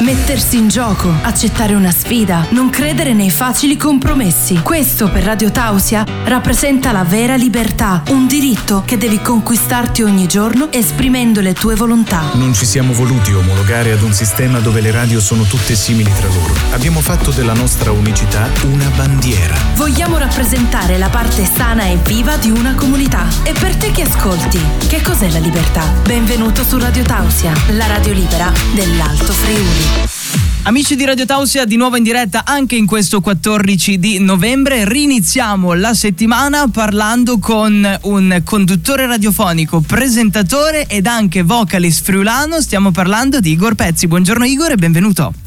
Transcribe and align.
Mettersi 0.00 0.58
in 0.58 0.68
gioco, 0.68 1.10
accettare 1.22 1.74
una 1.74 1.90
sfida, 1.90 2.46
non 2.50 2.68
credere 2.68 3.14
nei 3.14 3.30
facili 3.30 3.78
compromessi. 3.78 4.60
Questo 4.62 5.10
per 5.10 5.22
Radio 5.22 5.50
Tausia 5.50 6.04
rappresenta 6.24 6.92
la 6.92 7.02
vera 7.02 7.34
libertà, 7.34 8.02
un 8.08 8.26
diritto 8.26 8.82
che 8.84 8.98
devi 8.98 9.22
conquistarti 9.22 10.02
ogni 10.02 10.26
giorno 10.26 10.70
esprimendo 10.70 11.40
le 11.40 11.54
tue 11.54 11.76
volontà. 11.76 12.24
Non 12.34 12.52
ci 12.52 12.66
siamo 12.66 12.92
voluti 12.92 13.32
omologare 13.32 13.92
ad 13.92 14.02
un 14.02 14.12
sistema 14.12 14.58
dove 14.58 14.82
le 14.82 14.90
radio 14.90 15.18
sono 15.18 15.44
tutte 15.44 15.74
simili 15.74 16.12
tra 16.12 16.28
loro. 16.28 16.52
Abbiamo 16.72 17.00
fatto 17.00 17.30
della 17.30 17.54
nostra 17.54 17.90
unicità 17.90 18.50
una 18.64 18.90
bandiera. 18.94 19.56
Vogliamo 19.76 20.18
rappresentare 20.18 20.98
la 20.98 21.08
parte 21.08 21.46
sana 21.46 21.84
e 21.84 21.96
viva 22.04 22.36
di 22.36 22.50
una 22.50 22.74
comunità. 22.74 23.26
E 23.44 23.54
per 23.58 23.75
ascolti, 24.06 24.60
che 24.88 25.02
cos'è 25.02 25.30
la 25.30 25.38
libertà? 25.38 25.82
Benvenuto 26.04 26.62
su 26.62 26.78
Radio 26.78 27.02
Tausia, 27.02 27.52
la 27.70 27.86
radio 27.86 28.12
libera 28.12 28.52
dell'Alto 28.74 29.32
Friuli. 29.32 30.04
Amici 30.62 30.96
di 30.96 31.04
Radio 31.04 31.24
Tausia, 31.26 31.64
di 31.64 31.76
nuovo 31.76 31.96
in 31.96 32.02
diretta 32.02 32.44
anche 32.44 32.76
in 32.76 32.86
questo 32.86 33.20
14 33.20 33.98
di 33.98 34.18
novembre. 34.18 34.88
Riniziamo 34.88 35.74
la 35.74 35.94
settimana 35.94 36.68
parlando 36.68 37.38
con 37.38 37.98
un 38.02 38.40
conduttore 38.44 39.06
radiofonico, 39.06 39.80
presentatore 39.80 40.86
ed 40.86 41.06
anche 41.06 41.42
vocalist 41.42 42.04
friulano. 42.04 42.60
Stiamo 42.60 42.90
parlando 42.90 43.40
di 43.40 43.52
Igor 43.52 43.74
Pezzi. 43.74 44.06
Buongiorno 44.06 44.44
Igor 44.44 44.72
e 44.72 44.76
benvenuto. 44.76 45.45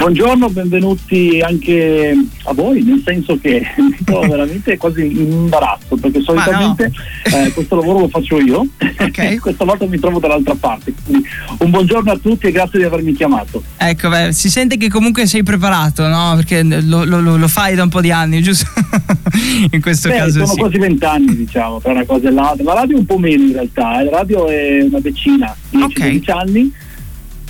Buongiorno, 0.00 0.48
benvenuti 0.48 1.42
anche 1.44 2.16
a 2.44 2.54
voi, 2.54 2.82
nel 2.82 3.02
senso 3.04 3.38
che 3.38 3.60
mi 3.76 3.98
trovo 4.02 4.26
veramente 4.32 4.78
quasi 4.78 5.04
in 5.04 5.30
imbarazzo 5.30 5.94
perché 5.96 6.22
solitamente 6.22 6.90
no. 7.30 7.36
eh, 7.36 7.52
questo 7.52 7.76
lavoro 7.76 7.98
lo 8.00 8.08
faccio 8.08 8.40
io, 8.40 8.66
Ok. 8.98 9.36
questa 9.40 9.64
volta 9.66 9.84
mi 9.84 9.98
trovo 10.00 10.18
dall'altra 10.18 10.54
parte. 10.54 10.94
Quindi 11.04 11.28
un 11.58 11.68
buongiorno 11.70 12.12
a 12.12 12.16
tutti 12.16 12.46
e 12.46 12.50
grazie 12.50 12.78
di 12.78 12.86
avermi 12.86 13.12
chiamato. 13.12 13.62
Ecco, 13.76 14.08
beh, 14.08 14.32
si 14.32 14.48
sente 14.48 14.78
che 14.78 14.88
comunque 14.88 15.26
sei 15.26 15.42
preparato, 15.42 16.06
no? 16.08 16.32
Perché 16.36 16.62
lo, 16.62 17.04
lo- 17.04 17.20
lo- 17.36 17.48
fai 17.48 17.74
da 17.74 17.82
un 17.82 17.90
po' 17.90 18.00
di 18.00 18.10
anni, 18.10 18.40
giusto? 18.40 18.70
in 19.70 19.82
questo 19.82 20.08
Beh, 20.08 20.16
caso 20.16 20.32
sono 20.32 20.46
sì. 20.46 20.58
quasi 20.60 20.78
vent'anni 20.78 21.36
diciamo, 21.36 21.78
tra 21.78 21.92
una 21.92 22.04
cosa 22.06 22.28
e 22.28 22.32
l'altra. 22.32 22.64
La 22.64 22.72
radio 22.72 22.96
un 22.96 23.04
po' 23.04 23.18
meno 23.18 23.42
in 23.44 23.52
realtà, 23.52 24.00
eh. 24.00 24.04
la 24.04 24.10
radio 24.12 24.48
è 24.48 24.80
una 24.80 25.00
decina, 25.00 25.54
10-12 25.74 25.82
Ok. 26.22 26.28
anni. 26.30 26.72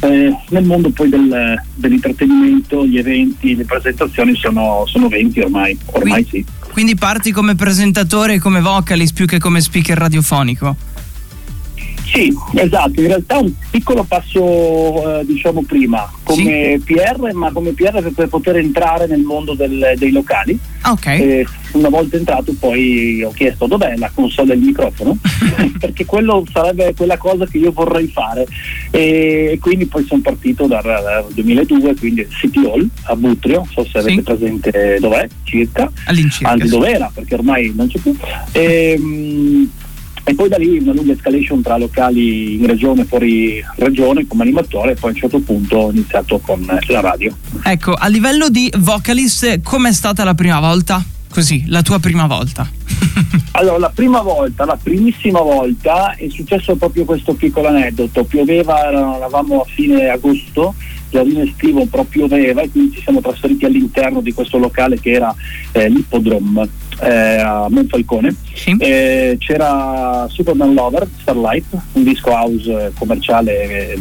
Eh, 0.02 0.34
nel 0.48 0.64
mondo 0.64 0.90
poi 0.90 1.08
del- 1.10 1.60
dell'intrattenimento, 1.74 2.86
gli 2.86 2.96
eventi, 2.98 3.54
le 3.54 3.64
presentazioni 3.64 4.34
sono, 4.34 4.84
sono 4.86 5.08
20 5.08 5.40
ormai, 5.40 5.76
ormai 5.86 6.26
sì. 6.28 6.44
Quindi 6.72 6.94
parti 6.94 7.32
come 7.32 7.54
presentatore 7.54 8.34
e 8.34 8.38
come 8.38 8.60
vocalist 8.60 9.12
più 9.12 9.26
che 9.26 9.38
come 9.38 9.60
speaker 9.60 9.98
radiofonico. 9.98 10.76
Sì, 12.12 12.34
esatto, 12.54 13.00
in 13.00 13.06
realtà 13.06 13.38
un 13.38 13.52
piccolo 13.70 14.02
passo 14.02 15.20
eh, 15.20 15.24
diciamo 15.26 15.62
prima, 15.62 16.10
come 16.24 16.80
PR, 16.84 17.32
ma 17.34 17.52
come 17.52 17.70
PR 17.72 18.10
per, 18.10 18.26
poter 18.28 18.56
entrare 18.56 19.06
nel 19.06 19.20
mondo 19.20 19.54
del- 19.54 19.94
dei 19.96 20.10
locali. 20.10 20.58
Ah, 20.80 20.92
ok. 20.92 21.44
E 21.72 21.78
una 21.78 21.88
volta 21.88 22.16
entrato 22.16 22.54
poi 22.58 23.22
ho 23.22 23.30
chiesto 23.32 23.66
dov'è 23.66 23.96
la 23.96 24.10
console 24.12 24.48
del 24.54 24.58
microfono, 24.58 25.16
perché 25.78 26.04
quello 26.04 26.44
sarebbe 26.52 26.94
quella 26.96 27.16
cosa 27.16 27.46
che 27.46 27.58
io 27.58 27.72
vorrei 27.72 28.08
fare. 28.08 28.46
E 28.90 29.58
quindi 29.60 29.86
poi 29.86 30.04
sono 30.04 30.20
partito 30.20 30.66
dal, 30.66 30.82
dal 30.82 31.26
2002, 31.32 31.94
quindi 31.96 32.26
City 32.30 32.64
Hall 32.64 32.88
a 33.04 33.16
Butrio, 33.16 33.66
so 33.70 33.84
se 33.84 33.98
avete 33.98 34.14
Sì. 34.16 34.22
presente 34.22 34.98
dov'è, 35.00 35.28
circa 35.44 35.90
All'incirca. 36.06 36.52
anzi 36.52 36.64
sì. 36.66 36.70
dov'era 36.72 37.10
perché 37.14 37.34
ormai 37.34 37.72
non 37.74 37.86
c'è 37.88 37.98
più 37.98 38.14
e, 38.52 38.96
mm, 38.98 39.64
e 40.24 40.34
poi 40.34 40.48
da 40.48 40.56
lì 40.56 40.78
una 40.78 40.92
lunga 40.92 41.12
escalation 41.12 41.62
tra 41.62 41.76
locali 41.76 42.54
in 42.54 42.66
regione 42.66 43.02
e 43.02 43.04
fuori 43.04 43.64
regione 43.76 44.26
come 44.26 44.42
animatore 44.42 44.92
e 44.92 44.94
poi 44.94 45.10
a 45.10 45.12
un 45.14 45.18
certo 45.18 45.38
punto 45.40 45.76
ho 45.76 45.90
iniziato 45.90 46.38
con 46.38 46.64
la 46.66 47.00
radio 47.00 47.34
Ecco, 47.62 47.92
a 47.94 48.06
livello 48.08 48.48
di 48.48 48.70
vocalist, 48.78 49.60
com'è 49.62 49.92
stata 49.92 50.24
la 50.24 50.34
prima 50.34 50.60
volta? 50.60 51.02
Così, 51.30 51.64
la 51.68 51.82
tua 51.82 51.98
prima 51.98 52.26
volta. 52.26 52.68
allora 53.52 53.78
la 53.78 53.90
prima 53.94 54.20
volta 54.20 54.64
la 54.64 54.78
primissima 54.80 55.40
volta 55.40 56.14
è 56.14 56.28
successo 56.28 56.74
proprio 56.76 57.04
questo 57.04 57.34
piccolo 57.34 57.68
aneddoto 57.68 58.24
pioveva 58.24 58.86
era- 58.86 59.16
eravamo 59.16 59.60
a 59.60 59.64
fine 59.64 60.08
agosto 60.08 60.74
giardino 61.10 61.42
estivo 61.42 61.86
proprio 61.86 62.26
pioveva 62.26 62.62
e 62.62 62.70
quindi 62.70 62.96
ci 62.96 63.02
siamo 63.02 63.20
trasferiti 63.20 63.64
all'interno 63.64 64.20
di 64.20 64.32
questo 64.32 64.58
locale 64.58 64.98
che 65.00 65.12
era 65.12 65.34
eh, 65.72 65.88
l'Ippodrome 65.88 66.68
eh, 67.00 67.36
a 67.38 67.66
Monfalcone 67.68 68.34
Sì. 68.54 68.76
Eh, 68.78 69.36
c'era 69.38 70.26
Superman 70.28 70.74
Lover, 70.74 71.08
Starlight, 71.20 71.66
un 71.92 72.04
disco 72.04 72.30
house 72.30 72.92
commerciale 72.98 73.92
eh, 73.92 73.98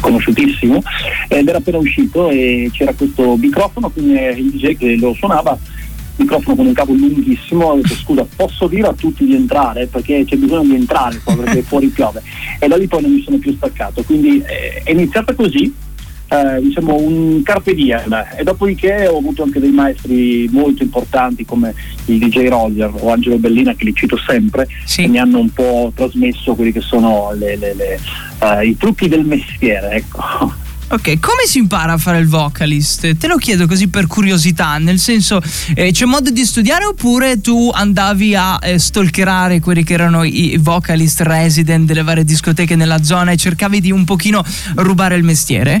conosciutissimo 0.00 0.82
ed 1.28 1.48
era 1.48 1.58
appena 1.58 1.78
uscito 1.78 2.28
e 2.28 2.68
c'era 2.72 2.92
questo 2.92 3.36
microfono, 3.36 3.88
quindi 3.88 4.14
il 4.14 4.50
DJ 4.50 4.76
che 4.76 4.96
lo 4.96 5.14
suonava, 5.14 5.56
microfono 6.16 6.56
con 6.56 6.66
un 6.66 6.72
cavo 6.72 6.92
lunghissimo, 6.92 7.64
ho 7.66 7.74
detto 7.76 7.94
scusa 7.94 8.26
posso 8.36 8.66
dire 8.66 8.86
a 8.88 8.92
tutti 8.92 9.24
di 9.24 9.34
entrare 9.34 9.86
perché 9.86 10.24
c'è 10.26 10.36
bisogno 10.36 10.68
di 10.68 10.74
entrare 10.74 11.20
qua 11.24 11.34
perché 11.36 11.62
fuori 11.66 11.88
piove 11.88 12.22
e 12.58 12.68
da 12.68 12.76
lì 12.76 12.86
poi 12.86 13.02
non 13.02 13.12
mi 13.12 13.22
sono 13.22 13.38
più 13.38 13.54
staccato, 13.56 14.02
quindi 14.02 14.38
eh, 14.46 14.82
è 14.84 14.90
iniziata 14.90 15.34
così 15.34 15.74
eh, 16.28 16.60
diciamo 16.62 16.94
un 16.96 17.42
carpe 17.42 17.74
diem 17.74 18.24
e 18.38 18.42
dopodiché 18.42 19.06
ho 19.06 19.18
avuto 19.18 19.42
anche 19.42 19.60
dei 19.60 19.70
maestri 19.70 20.48
molto 20.50 20.82
importanti 20.82 21.44
come 21.44 21.74
il 22.06 22.18
DJ 22.18 22.48
Roger 22.48 22.90
o 23.00 23.10
Angelo 23.12 23.36
Bellina 23.36 23.74
che 23.74 23.84
li 23.84 23.92
cito 23.94 24.16
sempre 24.16 24.66
Sì. 24.84 25.02
che 25.02 25.08
mi 25.08 25.18
hanno 25.18 25.40
un 25.40 25.50
po' 25.50 25.92
trasmesso 25.94 26.54
quelli 26.54 26.72
che 26.72 26.80
sono 26.80 27.32
le- 27.34 27.56
le- 27.56 27.74
le, 27.74 28.00
eh, 28.40 28.66
i 28.66 28.76
trucchi 28.78 29.08
del 29.08 29.24
mestiere 29.26 29.90
ecco. 29.90 30.60
Ok, 30.92 31.20
come 31.20 31.46
si 31.46 31.56
impara 31.56 31.94
a 31.94 31.96
fare 31.96 32.18
il 32.18 32.26
vocalist? 32.26 33.16
Te 33.16 33.26
lo 33.26 33.36
chiedo 33.36 33.66
così 33.66 33.88
per 33.88 34.06
curiosità, 34.06 34.76
nel 34.76 34.98
senso 34.98 35.40
eh, 35.74 35.90
c'è 35.90 36.04
modo 36.04 36.28
di 36.28 36.44
studiare 36.44 36.84
oppure 36.84 37.40
tu 37.40 37.70
andavi 37.72 38.34
a 38.34 38.58
eh, 38.60 38.78
stalkerare 38.78 39.58
quelli 39.60 39.84
che 39.84 39.94
erano 39.94 40.22
i 40.22 40.58
vocalist 40.60 41.22
resident 41.22 41.86
delle 41.86 42.02
varie 42.02 42.24
discoteche 42.24 42.76
nella 42.76 43.02
zona 43.02 43.30
e 43.30 43.38
cercavi 43.38 43.80
di 43.80 43.90
un 43.90 44.04
pochino 44.04 44.44
rubare 44.74 45.16
il 45.16 45.22
mestiere? 45.22 45.80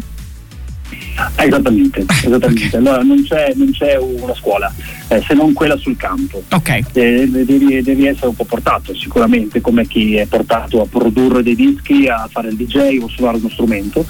Eh, 1.36 1.46
Esattamente, 1.46 2.04
esattamente. 2.24 2.76
Allora 2.76 3.02
non 3.02 3.22
c'è, 3.24 3.52
non 3.56 3.70
c'è 3.70 3.96
una 3.96 4.34
scuola 4.34 4.72
eh, 5.08 5.22
se 5.26 5.34
non 5.34 5.52
quella 5.52 5.76
sul 5.76 5.96
campo. 5.96 6.42
Ok, 6.50 6.68
Eh, 6.92 7.28
devi, 7.28 7.82
devi 7.82 8.06
essere 8.06 8.28
un 8.28 8.34
po' 8.36 8.44
portato 8.44 8.94
sicuramente 8.94 9.60
come 9.60 9.86
chi 9.86 10.16
è 10.16 10.26
portato 10.26 10.80
a 10.80 10.86
produrre 10.86 11.42
dei 11.42 11.54
dischi, 11.54 12.06
a 12.08 12.28
fare 12.30 12.48
il 12.48 12.56
DJ 12.56 12.98
o 13.02 13.08
suonare 13.08 13.38
uno 13.38 13.48
strumento. 13.50 14.04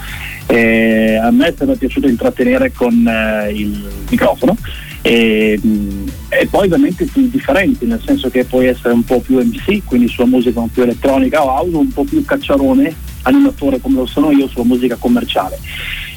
Eh, 0.46 1.16
a 1.16 1.30
me 1.30 1.48
è 1.48 1.76
piaciuto 1.76 2.06
intrattenere 2.08 2.72
con 2.72 3.06
eh, 3.06 3.50
il 3.52 3.88
microfono 4.10 4.56
e, 5.00 5.58
mh, 5.60 6.04
e 6.28 6.46
poi 6.46 6.66
ovviamente 6.66 7.04
più 7.06 7.28
differenti, 7.28 7.86
nel 7.86 8.00
senso 8.04 8.28
che 8.28 8.44
puoi 8.44 8.66
essere 8.66 8.92
un 8.92 9.04
po' 9.04 9.20
più 9.20 9.38
MC, 9.38 9.82
quindi 9.84 10.08
sulla 10.08 10.26
musica 10.26 10.60
un 10.60 10.66
po' 10.66 10.72
più 10.74 10.82
elettronica 10.82 11.42
o 11.42 11.48
house, 11.48 11.76
un 11.76 11.92
po' 11.92 12.04
più 12.04 12.24
cacciarone, 12.24 12.94
animatore 13.22 13.80
come 13.80 13.96
lo 13.96 14.06
sono 14.06 14.30
io 14.30 14.46
sulla 14.48 14.64
musica 14.64 14.96
commerciale. 14.96 15.58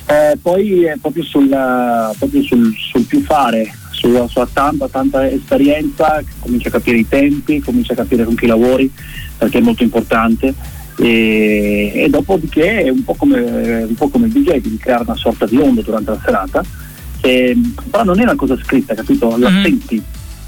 Eh, 0.07 0.37
poi 0.41 0.83
è 0.83 0.97
proprio, 1.01 1.23
sulla- 1.23 2.13
proprio 2.17 2.43
sul, 2.43 2.73
sul 2.77 3.03
più 3.05 3.21
fare, 3.23 3.73
sulla 3.91 4.27
sua 4.27 4.47
tanta, 4.51 4.87
tanta 4.87 5.27
esperienza, 5.29 6.21
comincia 6.39 6.67
a 6.67 6.71
capire 6.73 6.97
i 6.97 7.07
tempi, 7.07 7.59
comincia 7.59 7.93
a 7.93 7.95
capire 7.95 8.23
con 8.23 8.35
chi 8.35 8.45
lavori, 8.45 8.91
perché 9.37 9.57
è 9.57 9.61
molto 9.61 9.81
importante. 9.83 10.53
E, 10.97 11.91
e 11.93 12.09
dopodiché 12.09 12.83
è 12.83 12.89
un 12.89 13.03
po' 13.03 13.15
come, 13.15 13.83
un 13.83 13.95
po' 13.95 14.07
come 14.09 14.27
il 14.27 14.31
DJ, 14.31 14.51
devi 14.61 14.77
creare 14.77 15.03
una 15.05 15.15
sorta 15.15 15.45
di 15.45 15.57
onda 15.57 15.81
durante 15.81 16.11
la 16.11 16.21
serata, 16.23 16.63
e, 17.21 17.57
però 17.89 18.03
non 18.03 18.19
è 18.19 18.23
una 18.23 18.35
cosa 18.35 18.55
scritta, 18.63 18.93
capito? 18.93 19.35
La 19.37 19.49
Mhm. 19.49 19.63
senti, 19.63 20.01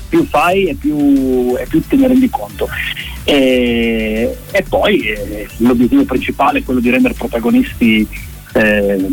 più 0.08 0.24
fai 0.26 0.66
e 0.68 0.76
più, 0.76 1.56
e 1.58 1.66
più 1.68 1.82
te 1.86 1.96
ne 1.96 2.08
rendi 2.08 2.30
conto. 2.30 2.68
E, 3.24 4.38
e 4.52 4.66
poi 4.70 5.00
eh, 5.02 5.48
l'obiettivo 5.58 6.04
principale 6.06 6.60
è 6.60 6.64
quello 6.64 6.80
di 6.80 6.90
rendere 6.92 7.14
protagonisti 7.16 8.08
eh, 8.54 9.06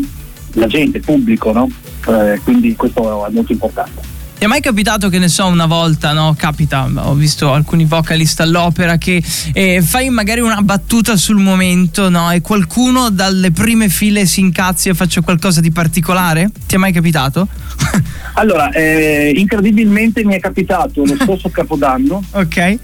la 0.55 0.67
gente, 0.67 0.99
il 0.99 1.05
pubblico, 1.05 1.53
no? 1.53 1.69
Eh, 2.07 2.41
quindi 2.43 2.75
questo 2.77 3.27
è 3.27 3.31
molto 3.31 3.53
importante. 3.53 4.14
Ti 4.45 4.51
è 4.51 4.53
mai 4.53 4.63
capitato 4.63 5.09
che 5.09 5.19
ne 5.19 5.29
so 5.29 5.47
una 5.47 5.65
volta, 5.65 6.13
no? 6.13 6.35
Capita, 6.37 6.87
ho 6.95 7.15
visto 7.15 7.55
alcuni 7.55 7.87
vocalist 7.87 8.41
all'opera 8.41 8.99
che 8.99 9.23
eh, 9.55 9.81
fai 9.81 10.11
magari 10.11 10.41
una 10.41 10.61
battuta 10.61 11.17
sul 11.17 11.39
momento, 11.39 12.11
no? 12.11 12.31
E 12.31 12.43
qualcuno 12.43 13.09
dalle 13.09 13.53
prime 13.53 13.89
file 13.89 14.27
si 14.27 14.41
incazzi 14.41 14.91
e 14.91 14.95
faccia 14.95 15.23
qualcosa 15.23 15.63
di 15.63 15.71
particolare? 15.71 16.51
Ti 16.67 16.75
è 16.75 16.77
mai 16.77 16.93
capitato? 16.93 17.49
Allora, 18.37 18.71
eh, 18.71 19.33
incredibilmente 19.37 20.25
mi 20.25 20.35
è 20.35 20.41
capitato 20.41 21.05
lo 21.05 21.15
scorso 21.17 21.51
capodanno, 21.55 22.21
ok. 22.33 22.57
eh, 22.57 22.81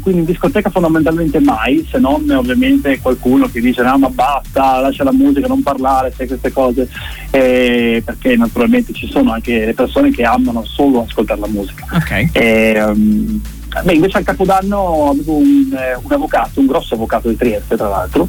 quindi 0.00 0.20
in 0.20 0.24
discoteca 0.24 0.70
fondamentalmente 0.70 1.40
mai, 1.40 1.86
se 1.90 1.98
non 1.98 2.28
ovviamente 2.30 2.98
qualcuno 2.98 3.50
che 3.50 3.60
dice 3.60 3.82
no 3.82 3.98
ma 3.98 4.08
basta, 4.08 4.80
lascia 4.80 5.04
la 5.04 5.12
musica, 5.12 5.46
non 5.46 5.62
parlare, 5.62 6.10
sai 6.16 6.26
queste 6.26 6.52
cose, 6.52 6.88
eh, 7.30 8.00
perché 8.02 8.34
naturalmente 8.34 8.94
ci 8.94 9.10
sono 9.10 9.32
anche 9.32 9.66
le 9.66 9.74
persone 9.74 10.10
che 10.10 10.24
amano 10.24 10.64
solo 10.72 11.04
ascoltare 11.04 11.40
la 11.40 11.48
musica. 11.48 11.86
Ok. 11.92 12.30
E, 12.32 12.82
um, 12.82 13.40
beh, 13.82 13.92
invece 13.92 14.18
al 14.18 14.24
Capodanno 14.24 15.10
avevo 15.10 15.36
un, 15.36 15.72
eh, 15.72 15.98
un 16.02 16.12
avvocato, 16.12 16.60
un 16.60 16.66
grosso 16.66 16.94
avvocato 16.94 17.28
di 17.28 17.36
Trieste 17.36 17.76
tra 17.76 17.88
l'altro, 17.88 18.26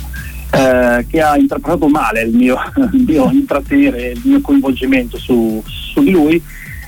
eh, 0.51 1.05
che 1.09 1.21
ha 1.21 1.37
interpretato 1.37 1.87
male 1.87 2.21
il 2.21 2.35
mio, 2.35 2.57
il 2.93 3.03
mio 3.07 3.29
intrattenere, 3.31 4.11
il 4.11 4.21
mio 4.23 4.41
coinvolgimento 4.41 5.17
su, 5.17 5.61
su 5.65 6.03
di 6.03 6.11
lui 6.11 6.41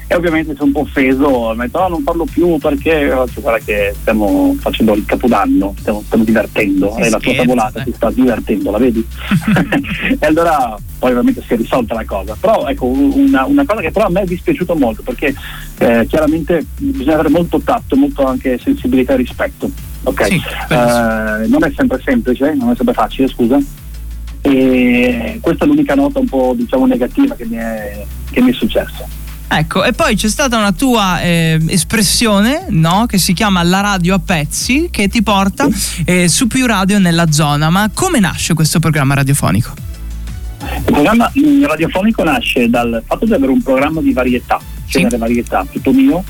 e 0.08 0.16
ovviamente 0.16 0.54
si 0.54 0.60
è 0.60 0.64
un 0.64 0.72
po' 0.72 0.82
offeso, 0.82 1.54
mi 1.56 1.62
ha 1.62 1.66
detto 1.66 1.80
no, 1.80 1.88
non 1.88 2.04
parlo 2.04 2.26
più 2.26 2.58
perché 2.58 3.10
cioè, 3.10 3.42
guarda 3.42 3.64
che 3.64 3.96
stiamo 4.00 4.56
facendo 4.60 4.94
il 4.94 5.04
capodanno, 5.04 5.74
stiamo, 5.80 6.04
stiamo 6.06 6.24
divertendo 6.24 6.96
e 6.98 7.10
la 7.10 7.18
tua 7.18 7.34
tavolata 7.34 7.84
si 7.84 7.92
sta 7.92 8.12
divertendo, 8.12 8.70
la 8.70 8.78
vedi? 8.78 9.04
e 10.20 10.26
allora 10.26 10.78
poi 11.00 11.10
ovviamente 11.10 11.42
si 11.42 11.54
è 11.54 11.58
risolta 11.58 11.96
la 11.96 12.06
cosa, 12.06 12.38
però 12.40 12.68
ecco 12.68 12.86
una, 12.86 13.46
una 13.46 13.66
cosa 13.66 13.82
che 13.82 13.92
però 13.92 14.06
a 14.06 14.10
me 14.10 14.22
è 14.22 14.26
dispiaciuto 14.26 14.76
molto 14.76 15.02
perché 15.02 15.34
eh, 15.80 16.06
chiaramente 16.08 16.66
bisogna 16.78 17.16
avere 17.16 17.30
molto 17.30 17.60
tatto, 17.60 17.96
molto 17.96 18.26
anche 18.26 18.60
sensibilità 18.60 19.14
e 19.14 19.18
rispetto, 19.18 19.70
ok? 20.04 20.26
Sì, 20.26 20.36
eh, 20.36 21.48
non 21.48 21.64
è 21.64 21.72
sempre 21.76 22.00
semplice, 22.04 22.54
non 22.54 22.72
è 22.72 22.76
sempre 22.76 22.94
facile, 22.94 23.28
scusa. 23.28 23.60
E 24.42 25.40
questa 25.42 25.66
è 25.66 25.68
l'unica 25.68 25.96
nota 25.96 26.20
un 26.20 26.28
po' 26.28 26.54
diciamo 26.56 26.86
negativa 26.86 27.34
che 27.34 27.46
mi 27.46 27.56
è, 27.56 28.06
che 28.30 28.42
mi 28.42 28.52
è 28.52 28.54
successa. 28.54 29.24
Ecco, 29.48 29.84
e 29.84 29.94
poi 29.94 30.16
c'è 30.16 30.28
stata 30.28 30.58
una 30.58 30.72
tua 30.72 31.22
eh, 31.22 31.60
espressione, 31.68 32.66
no? 32.70 33.06
Che 33.08 33.18
si 33.20 33.34
chiama 33.34 33.62
La 33.64 33.80
radio 33.80 34.16
a 34.16 34.20
pezzi, 34.20 34.90
che 34.90 35.08
ti 35.08 35.22
porta 35.22 35.68
eh, 36.04 36.28
su 36.28 36.48
più 36.48 36.66
radio 36.66 36.98
nella 36.98 37.32
zona. 37.32 37.70
Ma 37.70 37.90
come 37.94 38.20
nasce 38.20 38.54
questo 38.54 38.80
programma 38.80 39.14
radiofonico? 39.14 39.74
Il 40.78 40.84
programma 40.84 41.32
mm, 41.38 41.64
radiofonico 41.64 42.24
nasce 42.24 42.70
dal 42.70 43.04
fatto 43.06 43.26
di 43.26 43.34
avere 43.34 43.52
un 43.52 43.62
programma 43.62 44.02
di 44.02 44.14
varietà, 44.14 44.60
genere 44.88 45.12
sì. 45.12 45.18
varietà, 45.18 45.66
tutto 45.72 45.94
mio. 45.94 46.24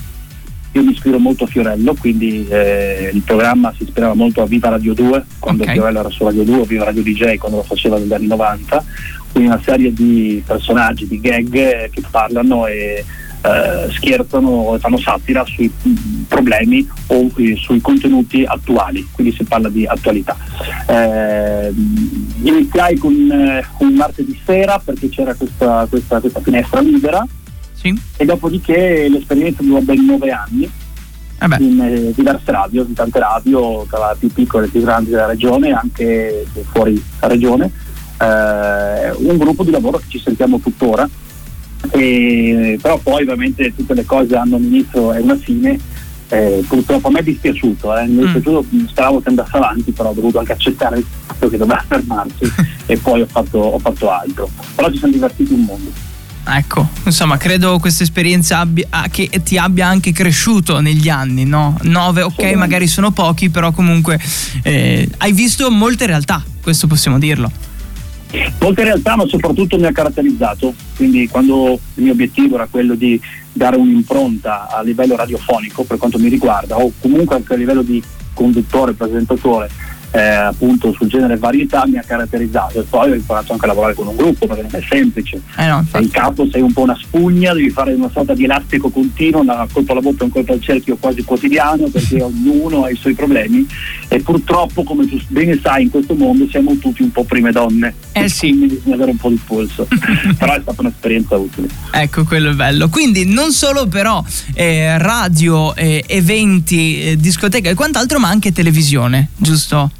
Io 0.73 0.83
mi 0.83 0.91
ispiro 0.91 1.17
molto 1.17 1.45
a 1.45 1.47
Fiorello, 1.47 1.95
quindi 1.97 2.45
eh, 2.49 3.09
il 3.13 3.21
programma 3.21 3.73
si 3.77 3.83
ispirava 3.83 4.13
molto 4.13 4.41
a 4.41 4.45
Viva 4.45 4.67
Radio 4.67 4.93
2, 4.93 5.25
quando 5.39 5.63
okay. 5.63 5.75
Fiorello 5.75 5.99
era 6.01 6.09
su 6.09 6.25
Radio 6.25 6.43
2, 6.43 6.57
o 6.57 6.63
Viva 6.65 6.83
Radio 6.83 7.01
DJ 7.01 7.37
quando 7.37 7.57
lo 7.57 7.63
faceva 7.63 7.97
negli 7.97 8.11
anni 8.11 8.27
90 8.27 8.83
quindi 9.35 9.51
una 9.51 9.61
serie 9.61 9.93
di 9.93 10.41
personaggi, 10.45 11.05
di 11.05 11.19
gag 11.19 11.89
che 11.89 12.01
parlano 12.09 12.67
e 12.67 13.03
eh, 13.41 13.91
scherzano 13.91 14.75
e 14.75 14.79
fanno 14.79 14.97
satira 14.97 15.43
sui 15.43 15.69
problemi 16.25 16.87
o 17.07 17.29
eh, 17.35 17.57
sui 17.57 17.81
contenuti 17.81 18.45
attuali, 18.45 19.05
quindi 19.11 19.35
si 19.35 19.43
parla 19.43 19.67
di 19.67 19.85
attualità. 19.85 20.37
Eh, 20.87 21.73
iniziai 22.43 22.97
con 22.97 23.11
eh, 23.29 23.65
un 23.79 23.93
martedì 23.95 24.39
sera 24.45 24.79
perché 24.79 25.09
c'era 25.09 25.33
questa, 25.33 25.85
questa, 25.89 26.21
questa 26.21 26.39
finestra 26.39 26.79
libera 26.79 27.27
sì. 27.73 27.93
e 28.15 28.23
dopodiché 28.23 29.09
l'esperienza 29.09 29.61
durò 29.61 29.81
ben 29.81 30.05
nove 30.05 30.31
anni 30.31 30.63
eh 30.63 31.61
in 31.61 31.81
eh, 31.81 32.13
diverse 32.15 32.51
radio, 32.51 32.83
in 32.83 32.93
tante 32.93 33.19
radio, 33.19 33.85
tra 33.89 34.15
più 34.17 34.31
piccole 34.31 34.67
e 34.67 34.69
più 34.69 34.79
grandi 34.79 35.09
della 35.09 35.25
regione, 35.25 35.73
anche 35.73 36.47
fuori 36.71 37.03
regione 37.19 37.83
eh, 38.17 39.11
un 39.11 39.37
gruppo 39.37 39.63
di 39.63 39.71
lavoro 39.71 39.97
che 39.97 40.05
ci 40.07 40.19
sentiamo 40.19 40.59
tuttora, 40.59 41.07
e, 41.91 42.77
però 42.81 42.97
poi 42.99 43.23
ovviamente 43.23 43.73
tutte 43.75 43.93
le 43.93 44.05
cose 44.05 44.35
hanno 44.35 44.55
un 44.57 44.63
inizio 44.63 45.13
e 45.13 45.19
una 45.19 45.37
fine. 45.37 45.79
Eh, 46.27 46.63
purtroppo 46.67 47.09
a 47.09 47.11
me 47.11 47.19
è 47.19 47.23
dispiaciuto, 47.23 47.95
eh. 47.95 48.07
mi 48.07 48.17
è 48.17 48.21
mm. 48.21 48.23
dispiaciuto, 48.23 48.65
speravo 48.87 49.21
che 49.21 49.29
andasse 49.29 49.57
avanti, 49.57 49.91
però 49.91 50.09
ho 50.09 50.13
dovuto 50.13 50.39
anche 50.39 50.53
accettare 50.53 50.97
il 50.97 51.05
fatto 51.25 51.49
che 51.49 51.57
doveva 51.57 51.83
fermarsi 51.87 52.51
e 52.87 52.97
poi 52.97 53.21
ho 53.21 53.27
fatto, 53.27 53.59
ho 53.59 53.79
fatto 53.79 54.09
altro. 54.09 54.49
Però 54.73 54.89
ci 54.89 54.97
siamo 54.97 55.13
divertiti 55.13 55.53
un 55.53 55.61
mondo. 55.61 55.91
Ecco, 56.47 56.87
insomma, 57.05 57.37
credo 57.37 57.79
questa 57.79 58.03
esperienza 58.03 58.59
abbia, 58.59 58.85
ah, 58.91 59.07
che 59.09 59.29
ti 59.43 59.57
abbia 59.57 59.87
anche 59.87 60.11
cresciuto 60.11 60.79
negli 60.79 61.09
anni, 61.09 61.43
no? 61.43 61.75
Nove, 61.83 62.21
ok, 62.21 62.49
sì. 62.49 62.55
magari 62.55 62.87
sono 62.87 63.11
pochi, 63.11 63.49
però 63.49 63.71
comunque 63.71 64.19
eh, 64.61 65.09
hai 65.17 65.31
visto 65.31 65.71
molte 65.71 66.05
realtà, 66.05 66.43
questo 66.61 66.85
possiamo 66.85 67.17
dirlo. 67.17 67.51
Molte 68.59 68.83
realtà, 68.83 69.15
ma 69.15 69.25
soprattutto 69.27 69.77
mi 69.77 69.85
ha 69.85 69.91
caratterizzato, 69.91 70.73
quindi 70.95 71.27
quando 71.27 71.79
il 71.95 72.03
mio 72.03 72.11
obiettivo 72.11 72.55
era 72.55 72.67
quello 72.69 72.95
di 72.95 73.19
dare 73.53 73.77
un'impronta 73.77 74.67
a 74.69 74.81
livello 74.81 75.15
radiofonico 75.15 75.83
per 75.83 75.97
quanto 75.97 76.17
mi 76.17 76.27
riguarda, 76.27 76.77
o 76.77 76.91
comunque 76.99 77.35
anche 77.35 77.53
a 77.53 77.57
livello 77.57 77.81
di 77.81 78.01
conduttore, 78.33 78.93
presentatore, 78.93 79.69
eh, 80.15 80.21
appunto 80.21 80.93
sul 80.93 81.07
genere 81.07 81.35
varietà 81.35 81.85
mi 81.85 81.97
ha 81.97 82.03
caratterizzato 82.03 82.79
e 82.79 82.83
poi 82.83 83.11
ho 83.11 83.15
imparato 83.15 83.51
anche 83.51 83.65
a 83.65 83.67
lavorare 83.67 83.93
con 83.93 84.07
un 84.07 84.15
gruppo 84.15 84.47
perché 84.47 84.61
non 84.61 84.71
è 84.73 84.85
semplice. 84.87 85.41
Eh 85.57 85.67
no, 85.67 85.85
sei 85.91 86.03
in 86.03 86.09
capo, 86.09 86.47
sei 86.49 86.61
un 86.61 86.71
po' 86.71 86.83
una 86.83 86.95
spugna, 86.95 87.53
devi 87.53 87.69
fare 87.69 87.93
una 87.93 88.09
sorta 88.09 88.33
di 88.33 88.45
elastico 88.45 88.89
continuo, 88.89 89.41
una 89.41 89.67
colpo 89.69 89.91
alla 89.91 90.01
bocca 90.01 90.21
e 90.21 90.25
un 90.25 90.31
colpo 90.31 90.53
al 90.53 90.61
cerchio 90.61 90.95
quasi 90.95 91.23
quotidiano 91.23 91.87
perché 91.89 92.21
ognuno 92.23 92.85
ha 92.85 92.89
i 92.89 92.95
suoi 92.95 93.13
problemi 93.13 93.67
e 94.07 94.21
purtroppo 94.21 94.83
come 94.83 95.05
tu 95.05 95.19
bene 95.27 95.59
sai 95.61 95.83
in 95.83 95.89
questo 95.89 96.15
mondo 96.15 96.47
siamo 96.47 96.77
tutti 96.77 97.01
un 97.01 97.11
po' 97.11 97.25
prime 97.25 97.51
donne. 97.51 97.93
Eh 98.13 98.29
sì. 98.29 98.47
Quindi 98.49 98.75
bisogna 98.75 98.95
avere 98.95 99.11
un 99.11 99.17
po' 99.17 99.29
di 99.29 99.39
polso. 99.45 99.85
però 100.37 100.55
è 100.55 100.61
stata 100.61 100.81
un'esperienza 100.81 101.35
utile. 101.35 101.67
Ecco, 101.91 102.23
quello 102.23 102.51
è 102.51 102.53
bello. 102.53 102.87
Quindi 102.89 103.25
non 103.25 103.51
solo 103.51 103.87
però 103.87 104.23
eh, 104.53 104.97
radio, 104.97 105.75
eh, 105.75 106.03
eventi, 106.07 107.01
eh, 107.01 107.17
discoteche 107.17 107.69
e 107.69 107.73
quant'altro, 107.73 108.19
ma 108.19 108.29
anche 108.29 108.51
televisione, 108.51 109.29
giusto? 109.35 109.91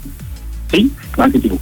Sì, 0.69 0.91
anche 1.15 1.39
TV. 1.39 1.57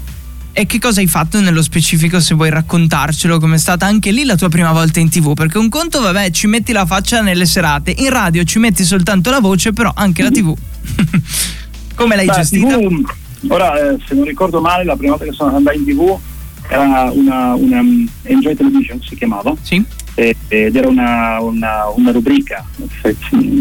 E 0.55 0.67
che 0.67 0.77
cosa 0.77 1.00
hai 1.00 1.07
fatto 1.07 1.41
nello 1.41 1.63
specifico 1.63 2.19
se 2.19 2.35
vuoi 2.35 2.51
raccontarcelo? 2.51 3.39
Com'è 3.39 3.57
stata 3.57 3.88
anche 3.88 4.11
lì 4.11 4.23
la 4.23 4.35
tua 4.35 4.50
prima 4.50 4.71
volta 4.71 5.00
in 5.00 5.09
tv? 5.09 5.33
Perché 5.33 5.57
un 5.57 5.67
conto, 5.67 6.00
vabbè, 6.00 6.29
ci 6.29 6.45
metti 6.45 6.71
la 6.71 6.85
faccia 6.85 7.21
nelle 7.21 7.47
serate, 7.47 7.91
in 7.97 8.11
radio 8.11 8.44
ci 8.44 8.59
metti 8.59 8.83
soltanto 8.83 9.31
la 9.31 9.39
voce, 9.39 9.73
però 9.73 9.91
anche 9.95 10.21
la 10.21 10.29
tv. 10.29 10.55
Come 11.95 12.15
l'hai 12.15 12.27
Beh, 12.27 12.33
gestita? 12.33 12.77
TV, 12.77 13.03
ora, 13.47 13.79
eh, 13.79 13.97
se 14.07 14.13
non 14.13 14.25
ricordo 14.25 14.61
male, 14.61 14.83
la 14.83 14.95
prima 14.95 15.15
volta 15.15 15.25
che 15.25 15.35
sono 15.35 15.55
andato 15.55 15.75
in 15.75 15.85
tv 15.85 16.19
era 16.67 17.11
una, 17.11 17.53
una 17.55 17.79
um, 17.79 18.07
Enjoy 18.21 18.55
Television, 18.55 19.01
si 19.01 19.15
chiamava. 19.15 19.55
Sì. 19.59 19.83
ed 20.13 20.75
era 20.75 20.88
una, 20.88 21.39
una, 21.41 21.88
una, 21.95 22.11
rubrica, 22.11 22.63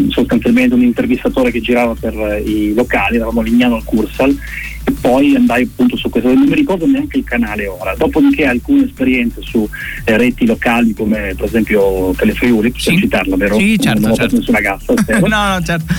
sostanzialmente 0.09 0.75
un 0.75 0.83
intervistatore 0.83 1.49
che 1.49 1.59
girava 1.59 1.95
per 1.99 2.13
i 2.45 2.71
locali, 2.75 3.15
eravamo 3.15 3.39
a 3.39 3.43
Lignano 3.43 3.75
al 3.77 3.83
Cursal 3.83 4.37
e 4.85 4.91
poi 4.91 5.35
andai 5.35 5.63
appunto 5.63 5.95
su 5.95 6.09
questo, 6.09 6.33
non 6.33 6.43
mi 6.43 6.55
ricordo 6.55 6.85
neanche 6.85 7.17
il 7.17 7.23
canale 7.23 7.67
ora, 7.67 7.95
dopodiché 7.95 8.45
alcune 8.45 8.85
esperienze 8.85 9.41
su 9.41 9.67
eh, 10.03 10.17
reti 10.17 10.45
locali 10.45 10.93
come 10.93 11.33
per 11.35 11.45
esempio 11.45 12.13
Telefriuli, 12.17 12.73
sì. 12.75 12.97
citarla 12.97 13.37
vero? 13.37 13.57
Sì, 13.57 13.79
certo, 13.79 13.99
non 14.01 14.11
ho 14.11 14.15
certo. 14.15 14.35
nessuna 14.37 14.59
gaffa, 14.59 14.93
no, 15.19 15.27
no, 15.27 15.61
certo. 15.63 15.93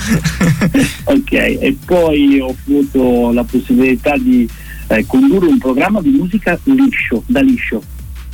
ok, 1.11 1.31
e 1.31 1.77
poi 1.85 2.39
ho 2.39 2.55
avuto 2.65 3.31
la 3.31 3.43
possibilità 3.43 4.15
di 4.17 4.47
eh, 4.87 5.05
condurre 5.07 5.47
un 5.47 5.57
programma 5.57 6.01
di 6.01 6.09
musica 6.09 6.59
liscio, 6.63 7.23
da 7.25 7.41
liscio, 7.41 7.81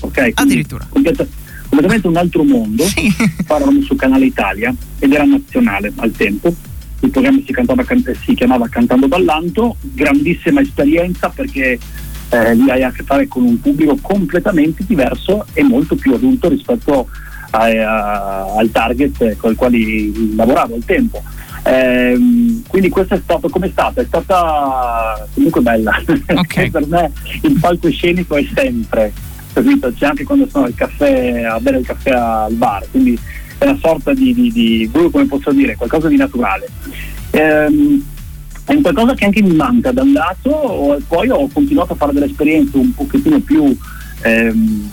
ok? 0.02 0.32
Addirittura. 0.34 0.86
completamente 0.90 2.08
un 2.08 2.18
altro 2.18 2.44
mondo, 2.44 2.84
sì. 2.84 3.14
parlavamo 3.46 3.82
su 3.84 3.96
Canale 3.96 4.26
Italia 4.26 4.76
ed 5.00 5.14
era 5.14 5.24
nazionale 5.24 5.94
al 5.96 6.12
tempo 6.12 6.54
il 7.02 7.10
programma 7.10 7.40
si, 7.46 7.52
cantava, 7.52 7.84
si 8.24 8.34
chiamava 8.34 8.68
Cantando 8.68 9.08
Ballanto, 9.08 9.76
grandissima 9.82 10.62
esperienza 10.62 11.30
perché 11.30 11.80
eh, 12.30 12.56
lì 12.56 12.70
hai 12.70 12.84
a 12.84 12.92
che 12.92 13.04
fare 13.04 13.28
con 13.28 13.44
un 13.44 13.60
pubblico 13.60 13.98
completamente 14.02 14.84
diverso 14.86 15.46
e 15.54 15.64
molto 15.64 15.96
più 15.96 16.14
adulto 16.14 16.48
rispetto 16.48 17.08
a, 17.52 17.66
a, 17.66 18.56
al 18.56 18.70
target 18.72 19.36
con 19.38 19.52
il 19.52 19.58
quale 19.58 19.78
lavoravo 20.36 20.76
al 20.76 20.86
tempo. 20.86 21.22
Eh, 21.64 22.18
quindi 22.68 22.90
questo 22.90 23.16
è 23.16 23.20
stato 23.22 23.50
come 23.50 23.68
è 23.68 23.72
stata? 23.72 24.02
È 24.02 24.06
stata 24.06 25.28
comunque 25.34 25.62
bella. 25.62 26.02
Okay. 26.42 26.70
per 26.70 26.88
me 26.88 27.12
il 27.42 27.58
palcoscenico 27.60 28.36
è 28.36 28.46
sempre, 28.54 29.14
capito? 29.54 29.92
C'è 29.94 30.06
anche 30.08 30.24
quando 30.24 30.48
sono 30.50 30.66
al 30.66 30.74
caffè, 30.74 31.44
a 31.44 31.60
bere 31.60 31.80
il 31.80 31.86
caffè 31.86 32.12
al 32.12 32.54
bar, 32.54 32.86
quindi 32.90 33.18
una 33.66 33.78
sorta 33.82 34.14
di, 34.14 34.34
di, 34.34 34.52
di 34.52 34.90
come 35.12 35.26
posso 35.26 35.52
dire, 35.52 35.76
qualcosa 35.76 36.08
di 36.08 36.18
naturale. 36.18 36.68
Ehm, 37.32 38.04
è 38.66 38.74
un 38.74 38.82
qualcosa 38.82 39.14
che 39.14 39.26
anche 39.26 39.42
mi 39.42 39.56
manca 39.56 39.92
da 39.92 40.02
un 40.02 40.14
lato, 40.14 41.02
poi 41.08 41.30
ho 41.30 41.48
continuato 41.52 41.94
a 41.94 41.96
fare 41.96 42.14
delle 42.14 42.28
esperienze 42.28 42.78
un 42.78 42.94
pochettino 42.94 43.40
più 43.40 43.76
ehm, 44.22 44.90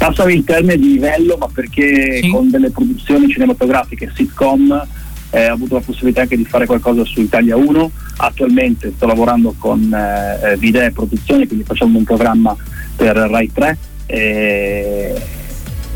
passami 0.00 0.34
il 0.34 0.44
termine 0.44 0.78
di 0.78 0.92
livello, 0.92 1.36
ma 1.38 1.48
perché 1.52 2.20
sì. 2.22 2.28
con 2.30 2.50
delle 2.50 2.70
produzioni 2.70 3.28
cinematografiche, 3.28 4.10
sitcom, 4.14 4.86
eh, 5.30 5.50
ho 5.50 5.52
avuto 5.52 5.74
la 5.74 5.82
possibilità 5.82 6.22
anche 6.22 6.36
di 6.36 6.44
fare 6.44 6.64
qualcosa 6.64 7.04
su 7.04 7.20
Italia 7.20 7.56
1. 7.56 7.90
Attualmente 8.16 8.92
sto 8.96 9.06
lavorando 9.06 9.54
con 9.58 9.92
eh, 9.92 10.56
Video 10.56 10.90
Produzione, 10.92 11.46
quindi 11.46 11.64
facciamo 11.64 11.98
un 11.98 12.04
programma 12.04 12.56
per 12.96 13.14
Rai 13.14 13.52
3. 13.52 13.78
Eh, 14.06 15.22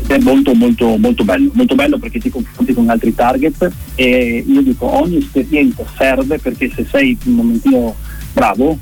è 0.07 0.17
molto 0.19 0.53
molto 0.53 0.97
molto 0.97 1.23
bello, 1.23 1.49
molto 1.53 1.75
bello 1.75 1.97
perché 1.97 2.19
ti 2.19 2.29
confronti 2.29 2.73
con 2.73 2.89
altri 2.89 3.13
target 3.13 3.71
e 3.95 4.43
io 4.45 4.61
dico 4.61 4.85
ogni 4.85 5.17
esperienza 5.17 5.83
serve 5.97 6.37
perché 6.37 6.71
se 6.73 6.85
sei 6.85 7.17
un 7.25 7.33
momentino 7.33 7.95
bravo, 8.33 8.77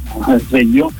sveglio, 0.48 0.92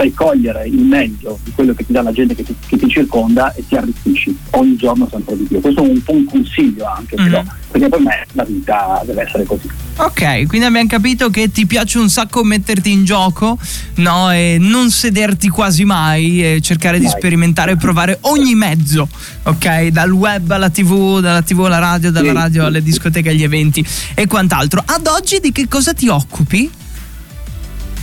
sai 0.00 0.14
cogliere 0.14 0.66
il 0.66 0.80
meglio 0.80 1.38
di 1.44 1.52
quello 1.54 1.74
che 1.74 1.84
ti 1.84 1.92
dà 1.92 2.00
la 2.00 2.12
gente 2.12 2.34
che 2.34 2.42
ti, 2.42 2.54
che 2.66 2.78
ti 2.78 2.88
circonda 2.88 3.52
e 3.52 3.62
ti 3.68 3.76
arricchisci 3.76 4.34
ogni 4.52 4.76
giorno 4.76 5.06
sempre 5.10 5.36
di 5.36 5.44
più. 5.44 5.60
Questo 5.60 5.84
è 5.84 5.88
un 5.88 6.02
po' 6.02 6.12
un 6.12 6.24
consiglio 6.24 6.86
anche, 6.86 7.16
mm-hmm. 7.20 7.30
però, 7.30 7.44
perché 7.70 7.88
per 7.88 8.00
me 8.00 8.26
la 8.32 8.44
vita 8.44 9.02
deve 9.04 9.22
essere 9.22 9.44
così. 9.44 9.68
Ok, 9.96 10.46
quindi 10.46 10.66
abbiamo 10.66 10.86
capito 10.86 11.28
che 11.28 11.50
ti 11.50 11.66
piace 11.66 11.98
un 11.98 12.08
sacco 12.08 12.42
metterti 12.42 12.90
in 12.90 13.04
gioco, 13.04 13.58
no? 13.96 14.32
E 14.32 14.56
non 14.58 14.90
sederti 14.90 15.48
quasi 15.48 15.84
mai 15.84 16.42
e 16.42 16.60
cercare 16.62 16.96
mai. 16.96 17.06
di 17.06 17.12
sperimentare 17.12 17.72
e 17.72 17.76
provare 17.76 18.16
ogni 18.22 18.54
mezzo, 18.54 19.06
ok? 19.42 19.88
Dal 19.88 20.10
web 20.10 20.50
alla 20.50 20.70
tv, 20.70 21.20
dalla 21.20 21.42
tv 21.42 21.60
alla 21.64 21.78
radio, 21.78 22.10
dalla 22.10 22.28
sì, 22.28 22.34
radio 22.34 22.64
alle 22.64 22.82
discoteche, 22.82 23.28
agli 23.28 23.42
eventi 23.42 23.84
e 24.14 24.26
quant'altro. 24.26 24.82
Ad 24.82 25.06
oggi 25.06 25.40
di 25.40 25.52
che 25.52 25.68
cosa 25.68 25.92
ti 25.92 26.08
occupi? 26.08 26.70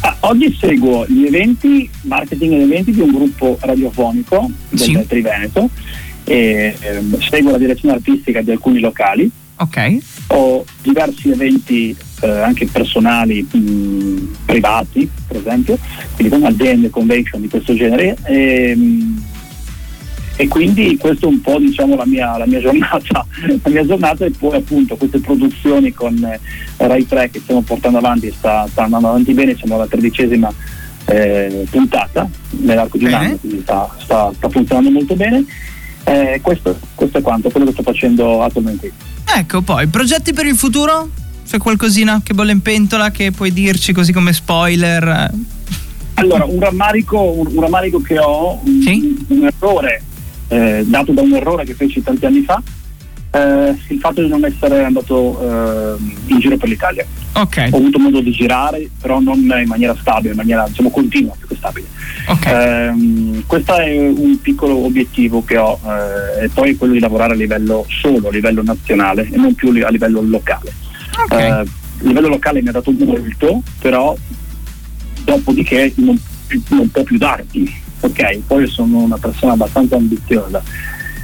Ah, 0.07 0.15
oggi 0.21 0.55
seguo 0.57 1.05
gli 1.05 1.25
eventi, 1.25 1.89
marketing 2.03 2.53
ed 2.53 2.61
eventi 2.61 2.91
di 2.91 3.01
un 3.01 3.11
gruppo 3.11 3.57
radiofonico 3.59 4.49
del 4.69 4.79
sì. 4.79 5.05
Triveneto 5.05 5.69
e 6.23 6.73
eh, 6.79 7.03
seguo 7.29 7.51
la 7.51 7.57
direzione 7.57 7.95
artistica 7.95 8.41
di 8.41 8.51
alcuni 8.51 8.79
locali. 8.79 9.29
Ok. 9.57 9.97
Ho 10.27 10.63
diversi 10.81 11.29
eventi 11.29 11.93
eh, 12.21 12.29
anche 12.29 12.67
personali, 12.67 13.45
mh, 13.51 14.35
privati, 14.45 15.09
per 15.27 15.35
esempio, 15.35 15.77
quindi 16.15 16.33
con 16.33 16.45
aziende, 16.45 16.89
convention 16.89 17.41
di 17.41 17.49
questo 17.49 17.75
genere. 17.75 18.15
E, 18.23 18.73
mh, 18.77 19.23
e 20.39 20.47
quindi 20.47 20.95
questo 20.97 21.25
è 21.25 21.29
un 21.29 21.41
po' 21.41 21.57
diciamo, 21.57 21.95
la, 21.95 22.05
mia, 22.05 22.37
la, 22.37 22.45
mia 22.45 22.59
giornata, 22.59 23.25
la 23.63 23.69
mia 23.69 23.85
giornata 23.85 24.23
e 24.23 24.29
poi 24.29 24.57
appunto 24.57 24.95
queste 24.95 25.19
produzioni 25.19 25.91
con 25.91 26.15
eh, 26.23 26.39
Rai 26.77 27.07
3 27.07 27.31
che 27.31 27.39
stiamo 27.39 27.61
portando 27.61 27.97
avanti 27.97 28.31
sta, 28.31 28.67
sta 28.69 28.83
andando 28.83 29.07
avanti 29.09 29.33
bene, 29.33 29.57
siamo 29.57 29.73
alla 29.73 29.87
tredicesima 29.87 30.53
eh, 31.05 31.65
puntata 31.71 32.29
nell'arco 32.51 32.97
di 32.97 33.05
un 33.05 33.13
anno, 33.13 33.37
quindi 33.37 33.61
sta, 33.61 33.89
sta, 33.97 34.31
funzionando 34.47 34.91
molto 34.91 35.15
bene. 35.15 35.43
Eh, 36.03 36.39
questo, 36.41 36.77
questo, 36.93 37.17
è 37.17 37.21
quanto, 37.21 37.49
quello 37.49 37.65
che 37.65 37.71
sto 37.73 37.83
facendo 37.83 38.43
attualmente. 38.43 38.91
Ecco, 39.35 39.61
poi 39.61 39.87
progetti 39.87 40.33
per 40.33 40.45
il 40.45 40.55
futuro? 40.55 41.09
C'è 41.49 41.57
qualcosina 41.57 42.21
che 42.23 42.35
bolle 42.35 42.51
in 42.51 42.61
pentola 42.61 43.09
che 43.09 43.31
puoi 43.31 43.51
dirci 43.51 43.91
così 43.91 44.13
come 44.13 44.33
spoiler? 44.33 45.31
Allora, 46.13 46.45
un 46.45 46.59
rammarico, 46.59 47.19
un, 47.19 47.47
un 47.49 47.61
rammarico 47.61 48.01
che 48.01 48.19
ho, 48.19 48.61
sì? 48.83 49.25
un, 49.27 49.37
un 49.39 49.45
errore 49.45 50.03
eh, 50.47 50.83
dato 50.85 51.11
da 51.11 51.21
un 51.21 51.33
errore 51.33 51.65
che 51.65 51.73
feci 51.73 52.01
tanti 52.01 52.25
anni 52.25 52.43
fa, 52.43 52.61
eh, 53.31 53.75
il 53.87 53.99
fatto 53.99 54.21
di 54.21 54.29
non 54.29 54.45
essere 54.45 54.83
andato 54.83 55.39
eh, 55.41 55.95
in 56.27 56.39
giro 56.39 56.57
per 56.57 56.69
l'Italia. 56.69 57.05
Okay. 57.33 57.69
Ho 57.71 57.77
avuto 57.77 57.99
modo 57.99 58.19
di 58.21 58.31
girare, 58.31 58.89
però 58.99 59.19
non 59.19 59.39
in 59.39 59.67
maniera 59.67 59.95
stabile, 59.99 60.31
in 60.31 60.37
maniera 60.37 60.65
diciamo, 60.67 60.89
continua, 60.89 61.35
più 61.37 61.47
che 61.47 61.55
stabile. 61.55 61.87
Okay. 62.27 62.87
Ehm, 62.87 63.43
questo 63.45 63.77
è 63.77 63.97
un 63.97 64.39
piccolo 64.41 64.85
obiettivo 64.85 65.43
che 65.43 65.57
ho, 65.57 65.79
eh, 65.85 66.45
e 66.45 66.49
poi 66.49 66.75
quello 66.75 66.93
di 66.93 66.99
lavorare 66.99 67.33
a 67.33 67.35
livello 67.35 67.85
solo, 67.87 68.29
a 68.29 68.31
livello 68.31 68.63
nazionale 68.63 69.27
e 69.29 69.37
non 69.37 69.53
più 69.53 69.69
a 69.69 69.89
livello 69.89 70.21
locale. 70.21 70.73
Okay. 71.19 71.49
a 71.49 71.65
livello 72.01 72.27
locale 72.27 72.61
mi 72.61 72.69
ha 72.69 72.73
dato 72.73 72.91
molto, 72.91 73.61
però 73.79 74.15
dopodiché 75.23 75.91
non, 75.95 76.19
non 76.69 76.91
può 76.91 77.03
più 77.03 77.17
darti 77.17 77.85
ok, 77.99 78.39
poi 78.45 78.67
sono 78.67 78.99
una 78.99 79.17
persona 79.17 79.53
abbastanza 79.53 79.95
ambiziosa. 79.95 80.61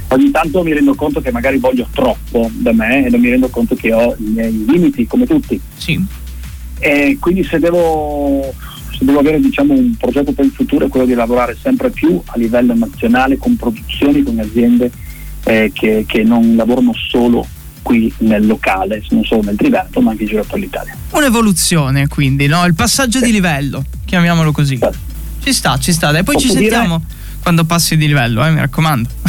Ogni 0.08 0.30
tanto 0.30 0.62
mi 0.62 0.72
rendo 0.72 0.94
conto 0.94 1.20
che 1.20 1.32
magari 1.32 1.58
voglio 1.58 1.88
troppo 1.92 2.50
da 2.52 2.72
me 2.72 3.06
e 3.06 3.10
non 3.10 3.20
mi 3.20 3.30
rendo 3.30 3.48
conto 3.48 3.74
che 3.74 3.92
ho 3.92 4.14
i 4.18 4.24
miei 4.24 4.64
limiti, 4.66 5.06
come 5.06 5.26
tutti. 5.26 5.60
Sì. 5.76 6.02
E 6.78 7.16
quindi 7.18 7.42
se 7.44 7.58
devo, 7.58 8.52
se 8.96 9.04
devo 9.04 9.18
avere 9.18 9.40
diciamo, 9.40 9.72
un 9.72 9.94
progetto 9.96 10.32
per 10.32 10.44
il 10.44 10.52
futuro 10.52 10.86
è 10.86 10.88
quello 10.88 11.06
di 11.06 11.14
lavorare 11.14 11.56
sempre 11.60 11.90
più 11.90 12.20
a 12.26 12.36
livello 12.36 12.74
nazionale 12.74 13.38
con 13.38 13.56
produzioni, 13.56 14.22
con 14.22 14.38
aziende 14.38 14.90
eh, 15.44 15.70
che, 15.72 16.04
che 16.06 16.22
non 16.22 16.54
lavorano 16.54 16.92
solo 16.94 17.46
qui 17.82 18.12
nel 18.18 18.46
locale, 18.46 19.02
non 19.10 19.24
solo 19.24 19.42
nel 19.42 19.56
Triveneto, 19.56 20.00
ma 20.00 20.10
anche 20.10 20.22
in 20.22 20.28
giro 20.28 20.44
per 20.44 20.58
l'Italia. 20.58 20.96
Un'evoluzione 21.10 22.08
quindi, 22.08 22.46
no? 22.46 22.64
il 22.66 22.74
passaggio 22.74 23.18
sì. 23.18 23.26
di 23.26 23.32
livello, 23.32 23.84
chiamiamolo 24.04 24.52
così. 24.52 24.76
Sì. 24.76 25.12
Ci 25.44 25.52
sta, 25.52 25.76
ci 25.76 25.92
sta. 25.92 26.08
E 26.16 26.22
poi 26.22 26.36
Posso 26.36 26.46
ci 26.46 26.52
sentiamo 26.54 26.96
dire... 26.96 27.10
quando 27.42 27.66
passi 27.66 27.98
di 27.98 28.06
livello, 28.06 28.42
eh, 28.46 28.50
mi 28.50 28.60
raccomando. 28.60 29.10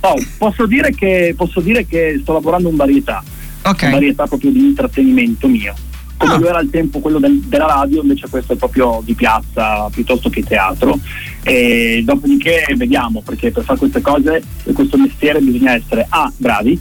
no, 0.00 0.14
posso, 0.38 0.66
dire 0.66 0.94
che, 0.94 1.34
posso 1.36 1.60
dire 1.60 1.84
che 1.86 2.20
sto 2.22 2.34
lavorando 2.34 2.68
in 2.68 2.76
varietà. 2.76 3.20
Okay. 3.62 3.88
In 3.88 3.94
varietà 3.94 4.28
proprio 4.28 4.52
di 4.52 4.60
intrattenimento 4.60 5.48
mio. 5.48 5.74
Come 6.16 6.34
ah. 6.34 6.48
era 6.50 6.58
al 6.58 6.70
tempo 6.70 7.00
quello 7.00 7.18
del, 7.18 7.40
della 7.40 7.66
radio, 7.66 8.02
invece 8.02 8.28
questo 8.28 8.52
è 8.52 8.56
proprio 8.56 9.02
di 9.04 9.14
piazza 9.14 9.88
piuttosto 9.90 10.30
che 10.30 10.44
teatro. 10.44 10.96
E 11.42 12.00
dopodiché 12.04 12.64
vediamo, 12.76 13.22
perché 13.22 13.50
per 13.50 13.64
fare 13.64 13.80
queste 13.80 14.00
cose, 14.02 14.40
per 14.62 14.72
questo 14.72 14.96
mestiere 14.98 15.40
bisogna 15.40 15.72
essere 15.74 16.06
A, 16.10 16.32
bravi, 16.36 16.78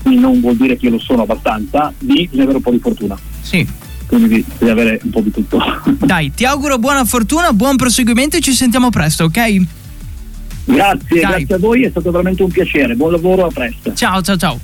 quindi 0.00 0.18
non 0.18 0.40
vuol 0.40 0.56
dire 0.56 0.78
che 0.78 0.86
io 0.86 0.92
lo 0.92 0.98
sono 0.98 1.24
abbastanza, 1.24 1.92
B, 1.98 2.06
bisogna 2.06 2.44
avere 2.44 2.56
un 2.56 2.62
po' 2.62 2.70
di 2.70 2.78
fortuna. 2.78 3.18
Sì 3.42 3.80
quindi 4.18 4.44
devi 4.58 4.70
avere 4.70 5.00
un 5.02 5.10
po' 5.10 5.20
di 5.20 5.30
tutto. 5.30 5.58
Dai, 6.04 6.32
ti 6.34 6.44
auguro 6.44 6.78
buona 6.78 7.04
fortuna, 7.04 7.52
buon 7.52 7.76
proseguimento 7.76 8.36
e 8.36 8.40
ci 8.40 8.52
sentiamo 8.52 8.90
presto, 8.90 9.24
ok? 9.24 9.56
Grazie, 10.64 11.20
Dai. 11.20 11.20
grazie 11.20 11.54
a 11.54 11.58
voi, 11.58 11.84
è 11.84 11.90
stato 11.90 12.10
veramente 12.10 12.42
un 12.42 12.50
piacere. 12.50 12.94
Buon 12.94 13.12
lavoro, 13.12 13.46
a 13.46 13.50
presto. 13.50 13.94
Ciao, 13.94 14.20
ciao, 14.20 14.36
ciao. 14.36 14.60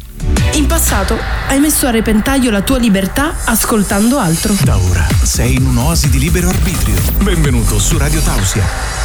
In 0.55 0.67
passato 0.67 1.17
hai 1.49 1.61
messo 1.61 1.87
a 1.87 1.91
repentaglio 1.91 2.51
la 2.51 2.63
tua 2.63 2.79
libertà 2.79 3.37
ascoltando 3.45 4.19
altro. 4.19 4.55
Da 4.63 4.77
ora 4.77 5.07
sei 5.23 5.55
in 5.55 5.65
un'oasi 5.65 6.11
di 6.11 6.19
libero 6.19 6.49
arbitrio. 6.49 6.97
Benvenuto 7.23 7.79
su 7.79 7.97
Radio 7.97 8.21
Tausia. 8.21 8.98